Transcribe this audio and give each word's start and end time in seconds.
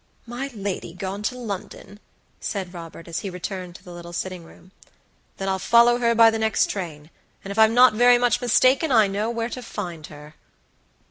"My 0.25 0.49
lady 0.55 0.93
gone 0.95 1.21
to 1.29 1.37
London!" 1.37 1.99
said 2.39 2.73
Robert, 2.73 3.07
as 3.07 3.19
he 3.19 3.29
returned 3.29 3.75
to 3.75 3.83
the 3.83 3.91
little 3.91 4.13
sitting 4.13 4.43
room. 4.43 4.71
"Then 5.37 5.47
I'll 5.47 5.59
follow 5.59 5.99
her 5.99 6.15
by 6.15 6.31
the 6.31 6.39
next 6.39 6.71
train; 6.71 7.11
and 7.45 7.51
if 7.51 7.59
I'm 7.59 7.75
not 7.75 7.93
very 7.93 8.17
much 8.17 8.41
mistaken, 8.41 8.91
I 8.91 9.05
know 9.05 9.29
where 9.29 9.49
to 9.49 9.61
find 9.61 10.07
her." 10.07 10.33